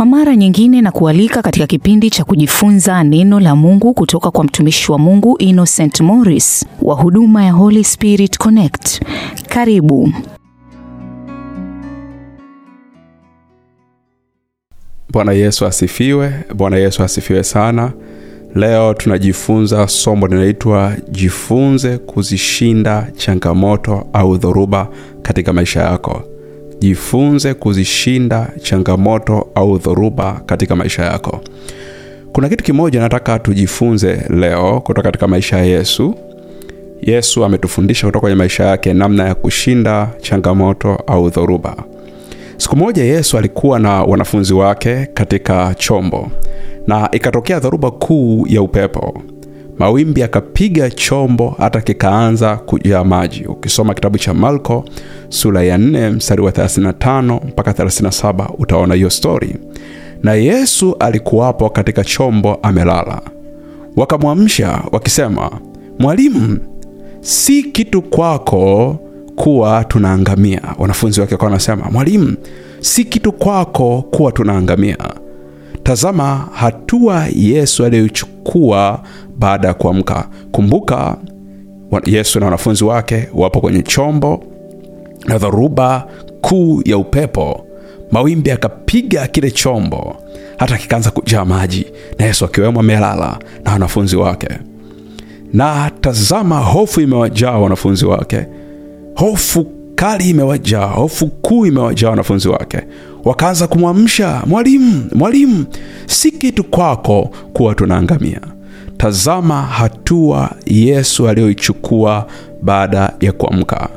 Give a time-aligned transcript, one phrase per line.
[0.00, 4.92] Kwa mara nyingine na kualika katika kipindi cha kujifunza neno la Mungu kutoka kwa mtumishi
[4.92, 9.02] wa Mungu Innocent Morris wa huduma ya Holy Spirit Connect.
[9.48, 10.12] Karibu.
[15.12, 16.32] Bwana Yesu asifiwe.
[16.54, 17.92] Bwana Yesu asifiwe sana.
[18.54, 24.88] Leo tunajifunza somo linaloitwa jifunze kuzishinda changamoto au dhoruba
[25.22, 26.29] katika maisha yako.
[26.80, 31.40] Jifunze kuzishinda changamoto au dhoruba katika maisha yako.
[32.32, 36.14] Kuna kitu kimoja nataka tujifunze leo kutoka katika maisha ya Yesu.
[37.02, 41.76] Yesu ametufundisha kutoka kwenye maisha yake namna ya kushinda changamoto au dhoruba.
[42.56, 46.30] Siku moja Yesu alikuwa na wanafunzi wake katika chombo
[46.86, 49.22] na ikatokea dhoruba kuu ya upepo.
[49.80, 53.44] Mawimbi akapiga chombo hata kikaanza kujaa maji.
[53.44, 54.84] Ukisoma kitabu cha Marko
[55.28, 59.56] sura ya 4 mstari wa 35 mpaka 37 utaona hiyo stori.
[60.22, 63.20] Na Yesu alikuwapo katika chombo amelala.
[63.96, 65.50] Wakamwamsha wakisema,
[65.98, 66.58] Mwalimu,
[67.20, 68.96] si kitu kwako
[69.36, 70.62] kuwa tunaangamia.
[70.78, 72.36] Wanafunzi wake wakawa wanasema, Mwalimu,
[72.80, 74.98] si kitu kwako kuwa tunaangamia.
[75.82, 78.29] Tazama hatua Yesu aliyochukua
[79.38, 80.28] baada ya kuamka.
[80.52, 81.16] Kumbuka,
[82.06, 84.44] Yesu na wanafunzi wake wapo kwenye chombo
[85.26, 86.06] na dhoruba
[86.40, 87.66] kuu ya upepo,
[88.12, 90.16] mawimbi akapiga kile chombo
[90.56, 91.86] hata kikaanza kujaa maji,
[92.18, 94.48] na Yesu akiwemo amelala na wanafunzi wake.
[95.52, 98.46] Na tazama, hofu imewajaa wanafunzi wake,
[99.16, 102.78] hofu kali imewajaa, hofu kuu imewajaa wanafunzi wake.
[103.24, 105.64] Wakaanza kumwamsha, Mwalimu, Mwalimu,
[106.06, 108.40] si kitu kwako kuwa tunaangamia.
[108.96, 112.26] Tazama hatua Yesu aliyoichukua
[112.62, 113.88] baada ya kuamka.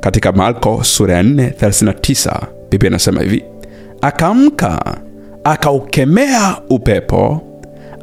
[0.00, 3.44] Katika Marko sura ya 4:39 Biblia inasema hivi:
[4.00, 4.96] akaamka
[5.44, 7.40] akaukemea upepo,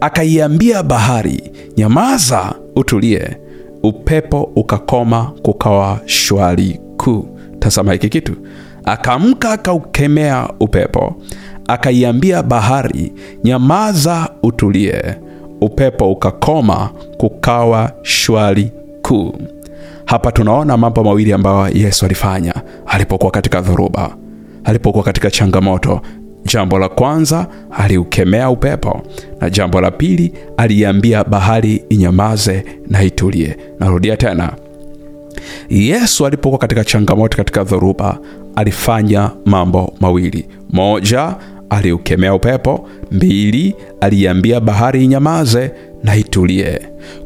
[0.01, 3.38] akaiambia bahari, nyamaza, utulie.
[3.83, 7.27] Upepo ukakoma, kukawa shwari kuu.
[7.59, 8.33] Tazama hiki kitu,
[8.85, 11.15] Akamka akaukemea upepo,
[11.67, 15.03] akaiambia bahari, nyamaza, utulie.
[15.61, 18.71] Upepo ukakoma, kukawa shwari
[19.01, 19.33] kuu.
[20.05, 22.53] Hapa tunaona mambo mawili ambayo Yesu alifanya
[22.85, 24.15] alipokuwa katika dhoruba,
[24.63, 26.01] alipokuwa katika changamoto.
[26.53, 29.01] Jambo la kwanza aliukemea upepo,
[29.41, 33.57] na jambo la pili aliambia bahari inyamaze na itulie.
[33.79, 34.53] Narudia tena,
[35.69, 38.17] Yesu alipokuwa katika changamoto, katika dhoruba,
[38.55, 41.35] alifanya mambo mawili: moja,
[41.69, 45.71] aliukemea upepo; mbili, aliambia bahari inyamaze
[46.03, 46.81] na itulie.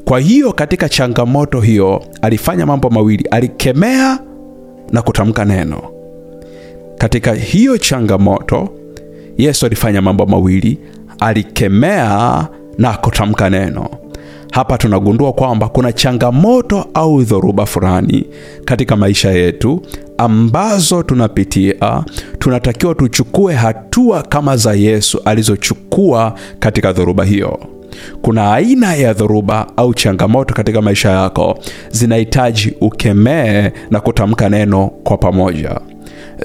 [0.06, 4.20] Kwa hiyo katika changamoto hiyo alifanya mambo mawili, alikemea
[4.92, 5.82] na kutamka neno.
[6.98, 8.70] Katika hiyo changamoto
[9.38, 10.80] Yesu alifanya mambo mawili,
[11.20, 12.48] alikemea
[12.78, 13.90] na kutamka neno.
[14.52, 18.26] Hapa tunagundua kwamba kuna changamoto au dhoruba fulani
[18.66, 19.82] katika maisha yetu
[20.18, 22.04] ambazo tunapitia,
[22.40, 27.60] tunatakiwa tuchukue hatua kama za Yesu alizochukua katika dhoruba hiyo.
[28.22, 31.60] Kuna aina ya dhoruba au changamoto katika maisha yako
[31.92, 35.80] zinahitaji ukemee na kutamka neno kwa pamoja.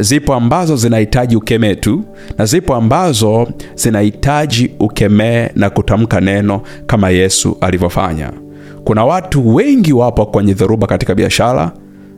[0.00, 2.04] Zipo ambazo zinahitaji ukemee tu
[2.38, 8.32] na zipo ambazo zinahitaji ukemee na kutamka neno kama Yesu alivyofanya.
[8.84, 11.72] Kuna watu wengi wapo kwenye dhoruba katika biashara,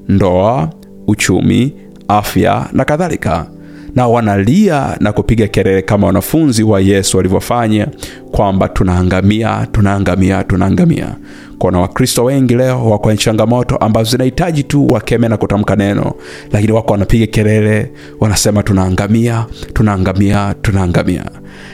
[0.09, 0.71] ndoa,
[1.07, 1.75] uchumi,
[2.09, 3.47] afya na kadhalika,
[3.95, 7.87] na wanalia na kupiga kelele kama wanafunzi wa Yesu walivyofanya
[8.31, 11.15] kwamba tunaangamia, tunaangamia, tunaangamia.
[11.59, 16.13] Kuna Wakristo wengi leo wako kwenye changamoto ambazo zinahitaji tu wakeme na kutamka neno,
[16.53, 21.25] lakini wako wanapiga kelele, wanasema tunaangamia, tunaangamia, tunaangamia.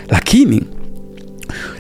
[0.09, 0.63] Lakini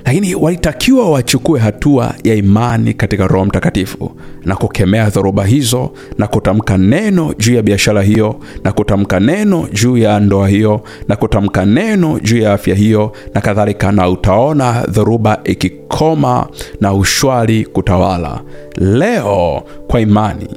[0.04, 4.10] lakini walitakiwa wachukue hatua ya imani katika Roho Mtakatifu
[4.44, 9.96] na kukemea dhoruba hizo na kutamka neno juu ya biashara hiyo na kutamka neno juu
[9.96, 15.40] ya ndoa hiyo na kutamka neno juu ya afya hiyo na kadhalika, na utaona dhoruba
[15.44, 16.46] ikikoma
[16.80, 18.40] na ushwari kutawala.
[18.76, 20.48] Leo kwa imani,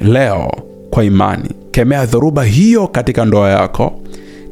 [0.00, 0.50] leo
[0.90, 4.00] kwa imani, kemea dhoruba hiyo katika ndoa yako,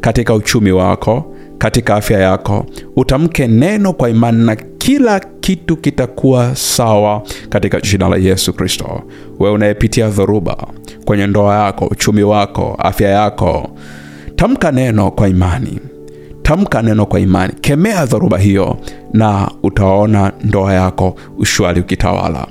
[0.00, 2.66] katika uchumi wako katika afya yako,
[2.96, 9.02] utamke neno kwa imani na kila kitu kitakuwa sawa katika jina la Yesu Kristo.
[9.38, 10.56] Wewe unayepitia dhoruba
[11.04, 13.70] kwenye ndoa yako, uchumi wako, afya yako,
[14.36, 15.78] tamka neno kwa imani.
[16.50, 17.52] Tamka neno kwa imani.
[17.60, 18.76] Kemea dhoruba hiyo
[19.12, 22.46] na utaona ndoa yako ushwari ukitawala.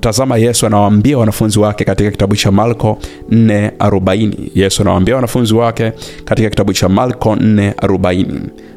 [0.00, 2.98] Tazama yesu anawaambia wanafunzi wake katika kitabu cha marko
[3.30, 5.92] 440 yesu anawaambia wanafunzi wake
[6.24, 8.26] katika kitabu cha marko 440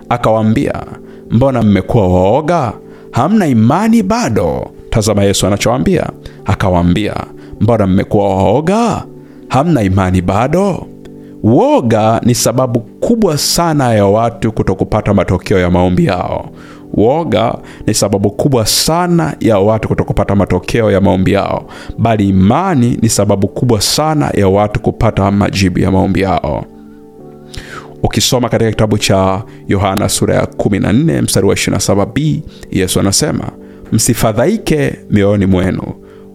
[0.10, 0.74] akawaambia
[1.32, 2.74] mbona mmekuwa waoga?
[3.12, 4.72] Hamna imani bado.
[4.90, 6.10] Tazama yesu anachowambia
[6.46, 7.16] akawaambia
[7.62, 9.04] mbona mmekuwa waoga?
[9.48, 10.88] Hamna imani bado
[11.44, 16.50] woga ni sababu kubwa sana ya watu kutokupata matokeo ya maombi yao.
[16.94, 17.58] Woga
[17.88, 21.66] ni sababu kubwa sana ya watu kutokupata matokeo ya maombi yao.
[21.98, 26.66] Bali imani ni sababu kubwa sana ya watu kupata majibu ya maombi yao.
[28.04, 32.40] Ukisoma katika kitabu cha yohana sura ya 14 mstari wa 27b
[32.72, 33.52] yesu anasema
[33.92, 35.84] msifadhaike mioyoni mwenu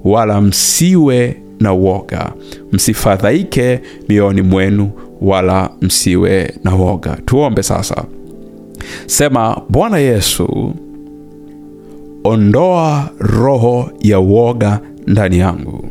[0.05, 2.33] wala msiwe na woga.
[2.73, 7.17] Msifadhaike mioyoni mwenu wala msiwe na woga.
[7.27, 8.05] Tuombe sasa.
[9.07, 10.75] Sema bwana yesu
[12.25, 15.85] ondoa roho ya woga ndani yangu.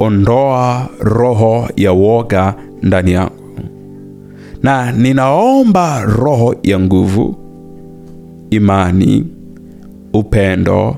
[0.00, 3.34] Ondoa roho ya woga ndani yangu.
[4.62, 7.36] Na ninaomba roho ya nguvu
[8.50, 9.26] imani
[10.12, 10.96] upendo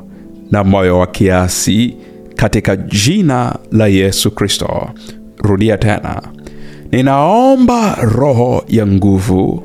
[0.51, 1.97] na moyo wa kiasi
[2.37, 4.91] katika jina la yesu kristo.
[5.39, 6.23] Rudia tena.
[6.93, 9.63] Ninaomba roho ya nguvu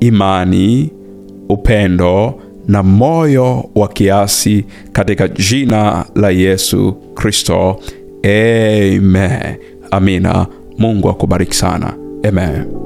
[0.00, 0.90] imani
[1.48, 2.34] upendo
[2.68, 7.80] na moyo wa kiasi katika jina la yesu kristo.
[8.24, 9.56] Amen.
[9.90, 10.46] Amina.
[10.78, 11.94] Mungu akubariki sana.
[12.28, 12.85] Amen